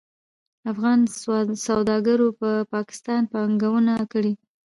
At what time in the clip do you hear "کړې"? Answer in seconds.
4.13-4.33